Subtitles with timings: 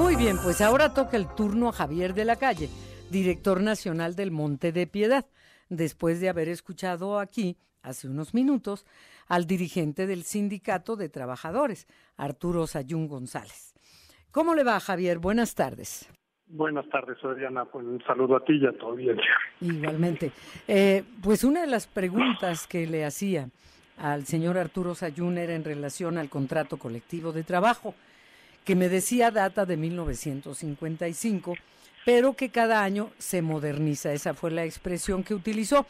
[0.00, 2.70] Muy bien, pues ahora toca el turno a Javier de la Calle,
[3.10, 5.26] director nacional del Monte de Piedad,
[5.68, 8.86] después de haber escuchado aquí, hace unos minutos,
[9.28, 11.86] al dirigente del Sindicato de Trabajadores,
[12.16, 13.74] Arturo Sayún González.
[14.30, 15.18] ¿Cómo le va, Javier?
[15.18, 16.10] Buenas tardes.
[16.46, 17.66] Buenas tardes, Adriana.
[17.66, 19.34] Pues un saludo a ti y a tu audiencia.
[19.60, 20.32] Igualmente.
[20.66, 23.50] Eh, pues una de las preguntas que le hacía
[23.98, 27.94] al señor Arturo Sayún era en relación al contrato colectivo de trabajo,
[28.64, 31.54] que me decía data de 1955,
[32.04, 34.12] pero que cada año se moderniza.
[34.12, 35.86] Esa fue la expresión que utilizó.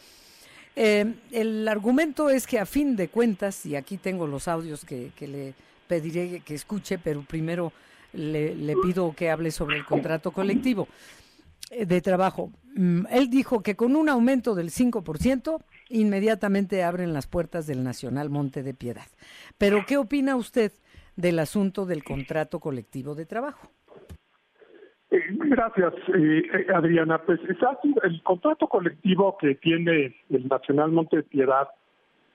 [0.76, 5.12] Eh, el argumento es que a fin de cuentas, y aquí tengo los audios que,
[5.16, 5.54] que le
[5.88, 7.72] pediré que escuche, pero primero
[8.12, 10.88] le, le, pido que hable sobre el contrato colectivo
[11.70, 12.52] eh, de trabajo.
[12.76, 18.30] Mm, él dijo que con un aumento del 5%, inmediatamente abren las puertas del Nacional
[18.30, 19.06] Monte de Piedad.
[19.58, 20.72] Pero, ¿qué opina usted
[21.16, 23.70] del asunto del contrato colectivo de trabajo?
[25.10, 26.42] Eh, gracias, eh,
[26.74, 27.18] Adriana.
[27.18, 27.40] Pues
[28.02, 31.68] el contrato colectivo que tiene el Nacional Monte de Piedad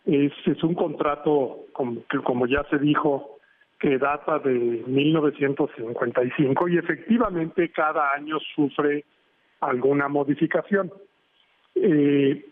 [0.06, 0.32] es,
[0.64, 3.40] un contrato, como, como ya se dijo,
[3.80, 9.06] que data de 1955 y efectivamente cada año sufre
[9.62, 10.92] alguna modificación.
[11.76, 12.46] Eh,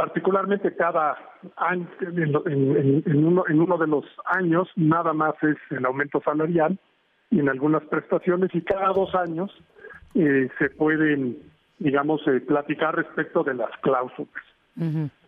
[0.00, 1.14] particularmente cada
[1.58, 6.78] año, en, en, uno, en uno de los años, nada más es el aumento salarial
[7.30, 9.50] y en algunas prestaciones, y cada dos años
[10.14, 11.36] eh, se pueden,
[11.80, 14.42] digamos, eh, platicar respecto de las cláusulas.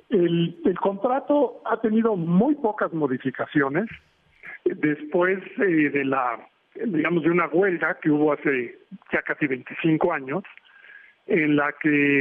[0.08, 3.90] el, el contrato ha tenido muy pocas modificaciones
[4.64, 6.48] después eh, de la,
[6.82, 8.78] digamos, de una huelga que hubo hace
[9.12, 10.44] ya casi 25 años,
[11.26, 12.20] en la que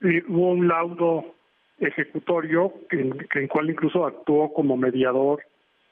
[0.00, 1.34] eh, hubo un laudo
[1.86, 5.42] ejecutorio en el cual incluso actuó como mediador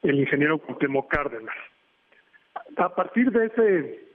[0.02, 1.54] el ingeniero Cuauhtémoc Cárdenas.
[2.76, 3.62] A partir de ese,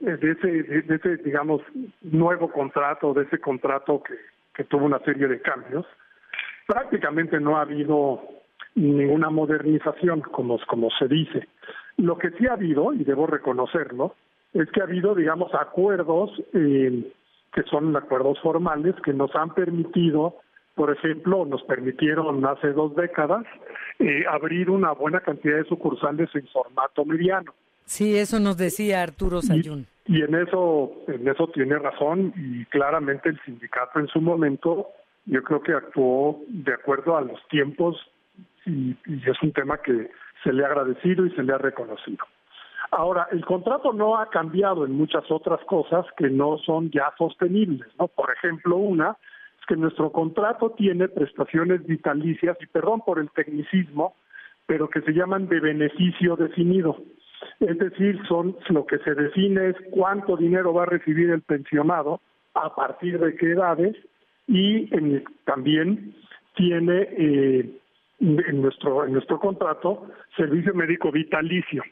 [0.00, 1.62] de ese, de ese, digamos,
[2.02, 4.14] nuevo contrato, de ese contrato que,
[4.54, 5.86] que tuvo una serie de cambios,
[6.66, 8.22] prácticamente no ha habido
[8.74, 11.48] ninguna modernización, como, como se dice.
[11.96, 14.14] Lo que sí ha habido, y debo reconocerlo,
[14.52, 17.12] es que ha habido, digamos, acuerdos eh,
[17.52, 20.36] que son acuerdos formales que nos han permitido,
[20.76, 23.44] por ejemplo, nos permitieron hace dos décadas
[23.98, 27.52] eh, abrir una buena cantidad de sucursales en formato mediano.
[27.86, 29.86] Sí, eso nos decía Arturo Sayún.
[30.04, 34.88] Y, y en eso, en eso tiene razón y claramente el sindicato en su momento,
[35.24, 37.96] yo creo que actuó de acuerdo a los tiempos
[38.66, 40.10] y, y es un tema que
[40.44, 42.24] se le ha agradecido y se le ha reconocido.
[42.90, 47.88] Ahora, el contrato no ha cambiado en muchas otras cosas que no son ya sostenibles,
[47.98, 48.08] ¿no?
[48.08, 49.16] Por ejemplo, una
[49.66, 54.16] que nuestro contrato tiene prestaciones vitalicias, y perdón por el tecnicismo,
[54.66, 56.96] pero que se llaman de beneficio definido.
[57.60, 62.20] Es decir, son lo que se define es cuánto dinero va a recibir el pensionado,
[62.54, 63.96] a partir de qué edades,
[64.46, 64.88] y
[65.44, 66.14] también
[66.54, 67.70] tiene eh,
[68.20, 70.06] en nuestro en nuestro contrato
[70.36, 71.82] servicio médico vitalicio.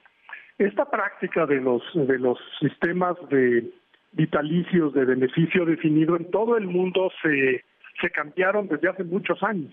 [0.59, 3.71] Esta práctica de los de los sistemas de
[4.15, 7.65] vitalicios de beneficio definido en todo el mundo se
[8.01, 9.73] se cambiaron desde hace muchos años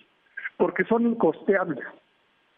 [0.57, 1.83] porque son incosteables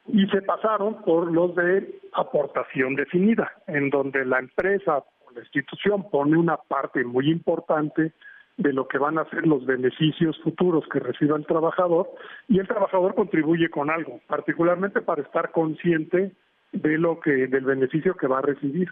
[0.08, 6.10] y se pasaron por los de aportación definida, en donde la empresa o la institución
[6.10, 8.12] pone una parte muy importante
[8.58, 12.10] de lo que van a ser los beneficios futuros que reciba el trabajador
[12.50, 16.34] y el trabajador contribuye con algo, particularmente para estar consciente
[16.74, 18.90] de lo que del beneficio que va a recibir.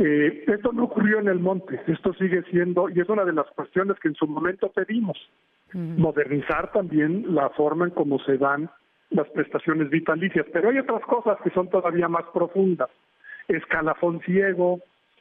[0.00, 3.46] Eh, esto no ocurrió en el monte, esto sigue siendo y es una de las
[3.48, 5.18] cuestiones que en su momento pedimos,
[5.72, 8.70] modernizar también la forma en cómo se dan
[9.10, 12.90] las prestaciones vitalicias, pero hay otras cosas que son todavía más profundas.
[13.48, 14.78] Escalafón ciego,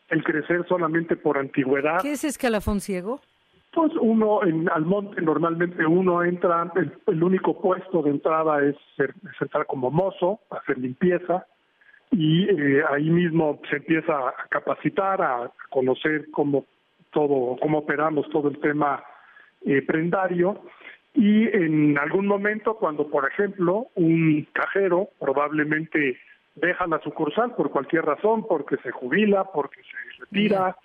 [0.09, 1.97] el crecer solamente por antigüedad.
[2.03, 3.19] ¿Qué es escalafón ciego?
[3.73, 9.15] Pues uno en al monte normalmente uno entra, el, único puesto de entrada es, ser,
[9.41, 11.47] entrar como mozo, hacer limpieza
[12.11, 16.65] y eh, ahí mismo se empieza a capacitar, a conocer cómo
[17.11, 19.03] todo, cómo operamos todo el tema
[19.65, 20.61] eh, prendario
[21.13, 26.17] y en algún momento cuando por ejemplo un cajero probablemente
[26.55, 30.75] deja la sucursal por cualquier razón, porque se jubila, porque se retira,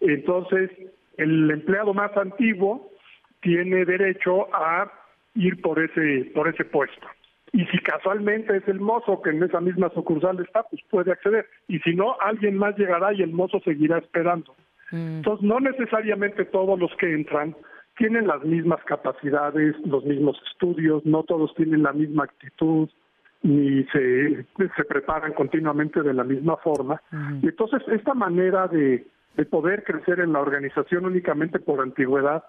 [0.00, 0.70] entonces
[1.16, 2.90] el empleado más antiguo
[3.40, 4.90] tiene derecho a
[5.34, 7.06] ir por ese por ese puesto.
[7.54, 11.46] Y si casualmente es el mozo que en esa misma sucursal está, pues puede acceder.
[11.68, 14.56] Y si no, alguien más llegará y el mozo seguirá esperando.
[14.90, 15.18] Mm.
[15.18, 17.54] Entonces, no necesariamente todos los que entran
[17.96, 22.88] tienen las mismas capacidades, los mismos estudios, no todos tienen la misma actitud,
[23.42, 24.44] ni se,
[24.76, 27.00] se preparan continuamente de la misma forma.
[27.40, 32.44] Y entonces, esta manera de de poder crecer en la organización únicamente por antigüedad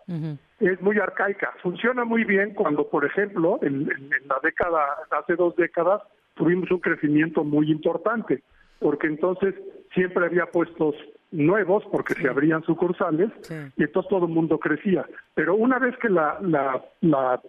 [0.59, 1.53] es muy arcaica.
[1.61, 3.87] Funciona muy bien cuando, por ejemplo, en,
[4.27, 4.79] la década,
[5.11, 6.01] hace dos décadas,
[6.35, 8.43] tuvimos un crecimiento muy importante,
[8.79, 9.55] porque entonces
[9.93, 10.95] siempre había puestos
[11.31, 13.29] nuevos, porque se abrían sucursales,
[13.77, 15.05] y entonces todo el mundo crecía.
[15.33, 17.41] Pero una vez que la, la, la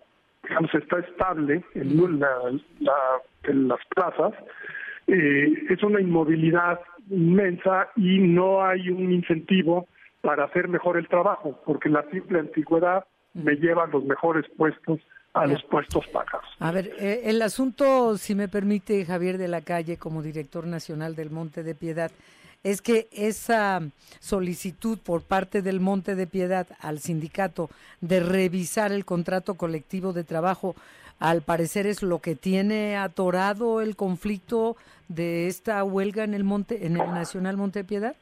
[0.43, 2.23] digamos, está estable en,
[3.45, 4.33] en las plazas,
[5.07, 6.81] eh, es una inmovilidad
[7.11, 9.89] inmensa y no hay un incentivo
[10.21, 13.05] para hacer mejor el trabajo, porque la simple antigüedad
[13.35, 15.01] me lleva a los mejores puestos
[15.35, 16.49] a los puestos pagados.
[16.61, 21.15] A ver, eh, el asunto, si me permite, Javier de la Calle, como director nacional
[21.15, 22.11] del Monte de Piedad,
[22.67, 23.79] es que esa
[24.19, 27.71] solicitud por parte del Monte de Piedad al sindicato
[28.01, 30.75] de revisar el contrato colectivo de trabajo,
[31.21, 34.75] al parecer es lo que tiene atorado el conflicto
[35.07, 38.17] de esta huelga en el Monte, en el Nacional Monte de Piedad.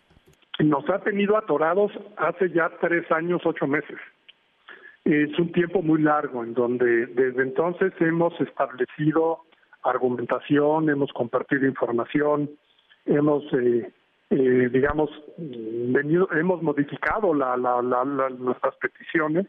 [0.58, 3.97] Nos ha tenido atorados hace ya tres años, ocho meses.
[5.06, 9.40] Es un tiempo muy largo en donde desde entonces hemos establecido
[9.82, 12.50] argumentación, hemos compartido información,
[13.06, 13.90] hemos eh,
[14.37, 17.83] eh, digamos, venido, hemos modificado la, la,
[18.31, 19.47] nuestras peticiones,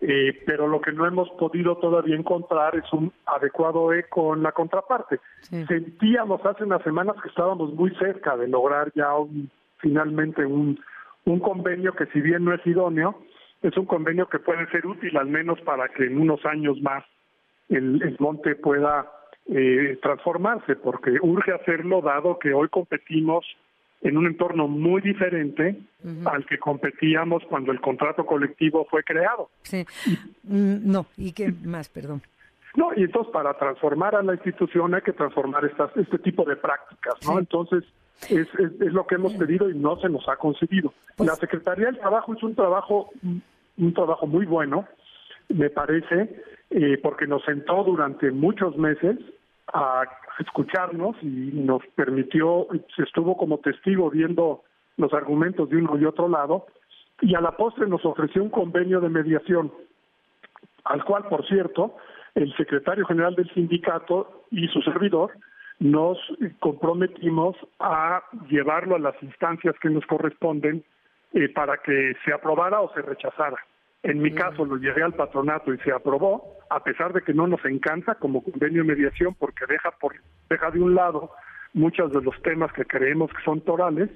[0.00, 4.52] eh, pero lo que no hemos podido todavía encontrar es un adecuado eco en la
[4.52, 5.20] contraparte.
[5.48, 9.08] Sentíamos hace unas semanas que estábamos muy cerca de lograr ya
[9.78, 10.78] finalmente un,
[11.24, 13.22] un convenio que si bien no es idóneo,
[13.62, 17.04] es un convenio que puede ser útil al menos para que en unos años más
[17.70, 19.10] el, el monte pueda
[19.46, 23.46] eh, transformarse, porque urge hacerlo dado que hoy competimos
[24.02, 25.78] en un entorno muy diferente
[26.24, 29.50] al que competíamos cuando el contrato colectivo fue creado.
[29.62, 29.84] Sí.
[30.44, 32.22] Mm, no, ¿y qué más, perdón?
[32.76, 36.56] No, y entonces para transformar a la institución hay que transformar estas, este tipo de
[36.56, 37.38] prácticas, ¿no?
[37.38, 37.84] Entonces,
[38.28, 40.92] es, es, lo que hemos pedido y no se nos ha conseguido.
[41.16, 43.10] Pues la Secretaría del Trabajo es un trabajo,
[43.76, 44.86] un trabajo muy bueno,
[45.48, 49.18] me parece, eh, porque nos sentó durante muchos meses
[49.72, 50.04] a
[50.38, 54.62] escucharnos y nos permitió, se estuvo como testigo viendo
[54.96, 56.66] los argumentos de uno y otro lado,
[57.20, 59.72] y a la postre nos ofreció un convenio de mediación,
[60.84, 61.96] al cual, por cierto,
[62.34, 65.32] el secretario general del sindicato y su servidor
[65.78, 66.18] nos
[66.58, 70.84] comprometimos a llevarlo a las instancias que nos corresponden
[71.32, 73.56] eh, para que se aprobara o se rechazara.
[74.02, 77.46] En mi caso lo llevé al patronato y se aprobó, a pesar de que no
[77.46, 80.14] nos encanta como convenio de mediación porque deja por
[80.48, 81.30] deja de un lado
[81.72, 84.08] muchos de los temas que creemos que son torales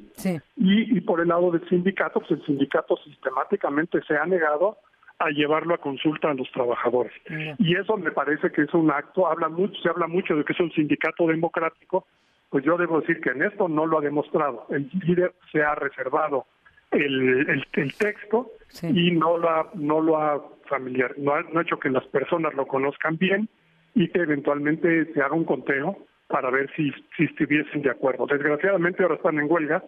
[0.57, 4.79] y, por el lado del sindicato, pues el sindicato sistemáticamente se ha negado
[5.19, 7.13] a llevarlo a consulta a los trabajadores.
[7.59, 10.53] Y eso me parece que es un acto, habla mucho, se habla mucho de que
[10.53, 12.07] es un sindicato democrático,
[12.51, 14.67] pues yo debo decir que en esto no lo ha demostrado.
[14.71, 16.47] El líder se ha reservado
[16.91, 18.51] el, el, texto
[18.83, 22.67] y no lo ha, no lo ha familiar, no ha, hecho que las personas lo
[22.67, 23.49] conozcan bien
[23.95, 28.27] y que eventualmente se haga un conteo para ver si, si estuviesen de acuerdo.
[28.27, 29.85] Desgraciadamente ahora están en huelga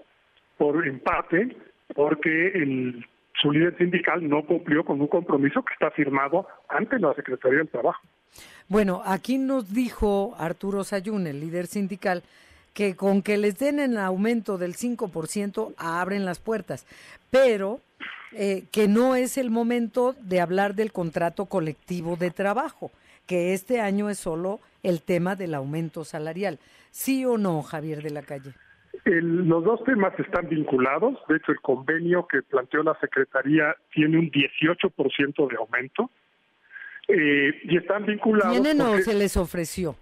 [0.59, 1.57] por en parte
[1.95, 3.05] porque el,
[3.41, 7.69] su líder sindical no cumplió con un compromiso que está firmado ante la Secretaría del
[7.69, 8.01] Trabajo.
[8.69, 12.23] Bueno, aquí nos dijo Arturo Sayún, el líder sindical,
[12.75, 16.87] que con que les den el aumento del 5% abren las puertas,
[17.31, 17.81] pero
[18.33, 22.91] eh, que no es el momento de hablar del contrato colectivo de trabajo,
[23.27, 26.59] que este año es solo el tema del aumento salarial.
[26.91, 28.53] ¿Sí o no, Javier de la Calle?
[29.05, 31.17] los dos temas están vinculados.
[31.29, 36.11] De hecho, el convenio que planteó la Secretaría tiene un 18% de aumento.
[37.09, 38.61] Eh, y están vinculados.
[38.61, 39.95] ¿Tienen o se les ofreció?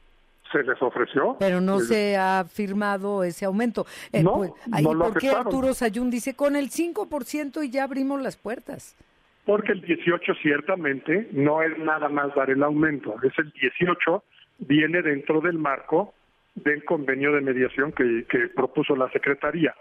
[0.55, 1.37] Se les ofreció.
[1.39, 3.87] Pero no se ha firmado ese aumento.
[4.13, 8.37] Eh, no, pues, ¿Por qué Arturo Sayún dice con el 5% y ya abrimos las
[8.37, 8.97] puertas?
[9.45, 14.23] Porque el 18 ciertamente no es nada más dar el aumento, es el 18
[14.59, 16.15] viene dentro del marco
[16.55, 19.75] del convenio de mediación que, que propuso la Secretaría.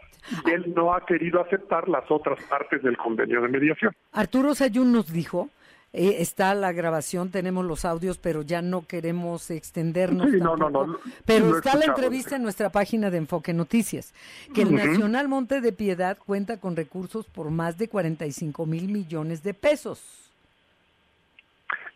[0.48, 3.94] Y él no ha querido aceptar las otras partes del convenio de mediación.
[4.12, 5.50] Arturo Sayún nos dijo
[5.96, 10.28] eh, está la grabación, tenemos los audios, pero ya no queremos extendernos.
[10.34, 14.12] no, no, no, pero está la entrevista en nuestra página de Enfoque Noticias,
[14.56, 19.44] que el Nacional Monte de Piedad cuenta con recursos por más de 45 mil millones
[19.44, 20.32] de pesos.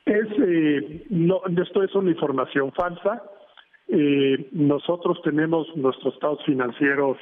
[0.06, 3.24] Es, eh, no, esto es una información falsa.
[3.88, 7.18] Eh, nosotros tenemos nuestros estados financieros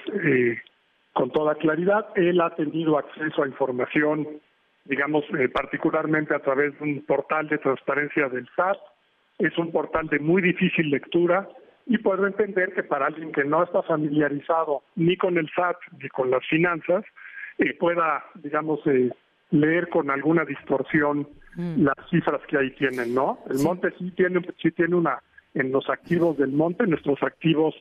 [1.14, 2.08] con toda claridad.
[2.16, 4.28] Él ha tenido acceso a información
[4.86, 8.78] digamos, eh, particularmente a través de un portal de transparencia del SAT.
[9.40, 11.50] Es un portal de muy difícil lectura
[11.88, 16.10] y puedo entender que para alguien que no está familiarizado ni con el SAT ni
[16.10, 17.04] con las finanzas,
[17.58, 19.12] eh, pueda, digamos, eh,
[19.52, 21.84] leer con alguna distorsión mm.
[21.84, 23.40] las cifras que ahí tienen, ¿no?
[23.50, 25.22] El monte sí tiene, sí tiene una,
[25.54, 27.76] en los activos del monte, nuestros activos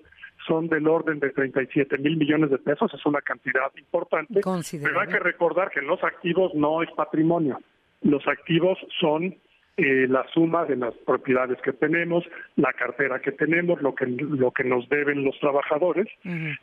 [0.47, 4.41] son del orden de 37 mil millones de pesos, es una cantidad importante,
[4.83, 7.59] pero hay que recordar que los activos no es patrimonio,
[8.03, 9.35] los activos son
[9.77, 12.25] eh, la suma de las propiedades que tenemos,
[12.55, 16.07] la cartera que tenemos, lo que lo que nos deben los trabajadores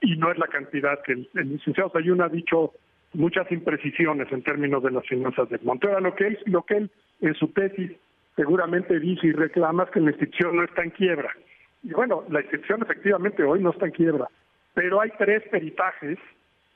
[0.02, 2.72] y no es la cantidad que el, licenciado Sayun ha dicho
[3.14, 5.88] muchas imprecisiones en términos de las finanzas del monte.
[5.88, 7.92] Ahora lo que él lo que él en su tesis
[8.38, 11.36] seguramente dice y reclama es que la institución no está en quiebra.
[11.84, 14.28] Y bueno, la institución efectivamente hoy no está en quiebra,
[14.74, 16.18] pero hay tres peritajes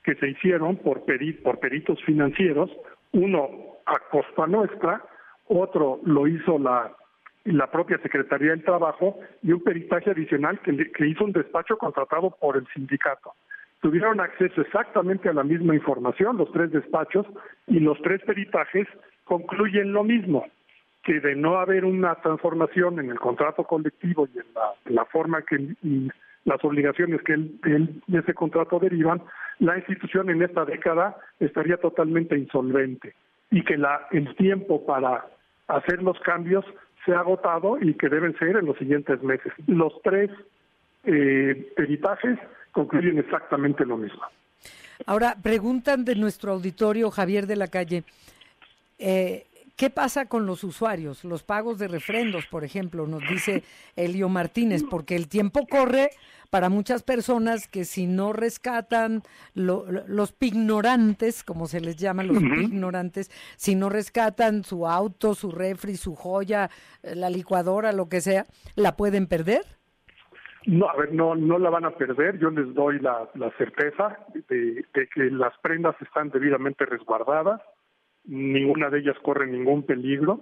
[0.04, 1.04] que se hicieron por,
[1.44, 2.72] por peritos financieros,
[3.12, 3.50] uno
[3.86, 5.04] a costa nuestra,
[5.48, 6.92] otro lo hizo la,
[7.46, 12.58] la propia Secretaría del Trabajo y un peritaje adicional que hizo un despacho contratado por
[12.58, 13.34] el sindicato.
[13.82, 17.28] Tuvieron acceso exactamente a la misma información, los tres despachos,
[17.68, 18.88] y los tres peritajes
[19.26, 20.46] concluyen lo mismo,
[21.06, 25.56] que de no haber una transformación en el contrato colectivo y en la, forma que
[25.84, 26.10] y
[26.46, 29.22] las obligaciones que de ese contrato derivan,
[29.60, 33.14] la institución en esta década estaría totalmente insolvente
[33.52, 35.26] y que la, el tiempo para
[35.68, 36.66] hacer los cambios
[37.06, 39.54] se ha agotado y que deben ser en los siguientes meses.
[39.68, 40.32] Los tres
[41.04, 42.40] eh, peritajes
[42.72, 44.24] concluyen exactamente lo mismo.
[45.06, 48.04] Ahora, preguntan de nuestro auditorio Javier de la Calle,
[48.98, 51.26] eh, ¿Qué pasa con los usuarios?
[51.26, 53.64] Los pagos de refrendos, por ejemplo, nos dice
[53.98, 56.12] Elio Martínez, porque el tiempo corre
[56.50, 59.22] para muchas personas que si no rescatan
[59.54, 65.98] los pignorantes, como se les llama, los ignorantes, si no rescatan su auto, su refri,
[65.98, 66.70] su joya,
[67.04, 69.64] eh, la licuadora, lo que sea, ¿la pueden perder?
[70.68, 72.40] No, a ver, no, no la van a perder.
[72.40, 73.28] Yo les doy la,
[73.58, 77.62] certeza de que las prendas están debidamente resguardadas
[78.28, 80.42] ninguna de ellas corre ningún peligro.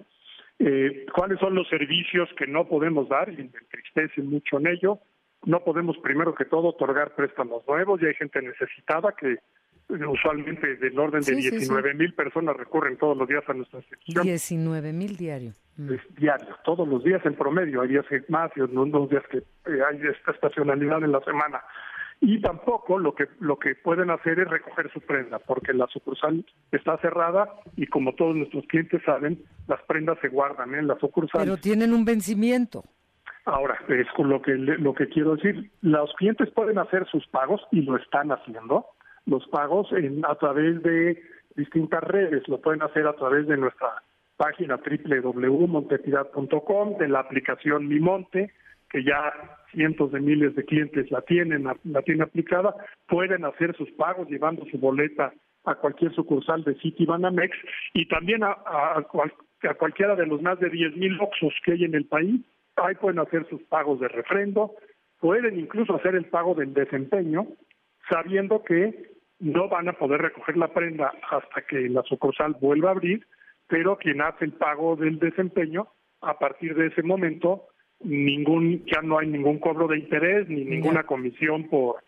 [0.59, 3.29] Eh, ¿Cuáles son los servicios que no podemos dar?
[3.29, 4.99] Y me entristece mucho en ello.
[5.45, 8.01] No podemos, primero que todo, otorgar préstamos nuevos.
[8.01, 13.17] Y hay gente necesitada que eh, usualmente del orden de 19 mil personas recurren todos
[13.17, 14.25] los días a nuestra institución.
[14.25, 15.51] 19 mil diario.
[15.75, 15.93] Mm.
[16.17, 17.81] diario, todos los días en promedio.
[17.81, 21.61] Hay días que más y unos días que eh, hay esta estacionalidad en la semana
[22.25, 26.45] y tampoco lo que lo que pueden hacer es recoger su prenda porque la sucursal
[26.71, 31.41] está cerrada y como todos nuestros clientes saben las prendas se guardan en la sucursal.
[31.43, 32.85] Pero tienen un vencimiento.
[33.43, 37.81] Ahora es lo que lo que quiero decir los clientes pueden hacer sus pagos y
[37.81, 38.85] lo están haciendo.
[39.25, 41.21] Los pagos en, a través de
[41.57, 44.01] distintas redes lo pueden hacer a través de nuestra
[44.37, 48.53] página www.montepidad.com de la aplicación Mi Monte
[48.89, 49.33] que ya
[49.73, 52.75] cientos de miles de clientes la tienen, la tienen aplicada,
[53.07, 55.33] pueden hacer sus pagos llevando su boleta
[55.65, 57.55] a cualquier sucursal de Citibanamex
[57.93, 58.55] y también a,
[59.77, 62.41] cualquiera de los más de 10 mil Oxos que hay en el país.
[62.75, 64.73] Ahí pueden hacer sus pagos de refrendo,
[65.19, 67.47] pueden incluso hacer el pago del desempeño,
[68.09, 72.93] sabiendo que no van a poder recoger la prenda hasta que la sucursal vuelva a
[72.93, 73.25] abrir,
[73.67, 75.87] pero quien hace el pago del desempeño,
[76.21, 77.67] a partir de ese momento
[78.03, 82.03] ningún ya no hay ningún cobro de interés ni ninguna comisión por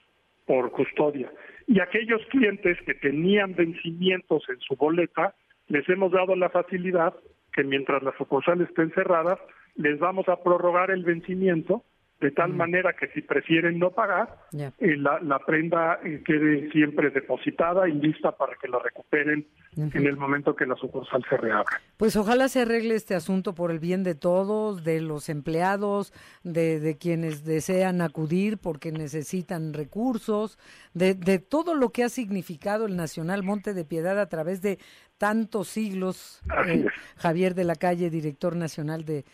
[0.45, 1.31] por custodia.
[1.67, 5.33] Y aquellos clientes que tenían vencimientos en su boleta,
[5.67, 7.15] les hemos dado la facilidad
[7.51, 9.39] que mientras las sucursales estén cerradas,
[9.75, 11.83] les vamos a prorrogar el vencimiento
[12.21, 17.09] de tal manera que si prefieren no pagar, eh, la, la, prenda eh, quede siempre
[17.09, 19.45] depositada y lista para que la recuperen
[19.75, 21.81] en el momento que la sucursal se reabra.
[21.97, 26.79] Pues ojalá se arregle este asunto por el bien de todos, de los empleados, de,
[26.79, 30.57] de quienes desean acudir porque necesitan recursos,
[30.93, 34.79] de, de todo lo que ha significado el Nacional Monte de Piedad a través de
[35.17, 36.85] tantos siglos, eh,
[37.17, 39.25] Javier de la Calle, director nacional de,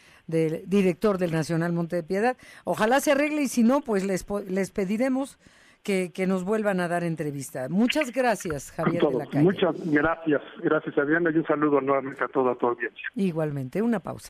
[0.68, 2.38] director del Nacional Monte de Piedad.
[2.64, 5.38] Ojalá se arregle y si no, pues les, les pediremos
[5.84, 7.68] que, que nos vuelvan a dar entrevista.
[7.70, 9.44] Muchas gracias, Javier de la Calle.
[9.44, 13.10] Muchas gracias, gracias Adriana y un saludo nuevamente a toda tu audiencia.
[13.16, 14.30] Igualmente, una pausa.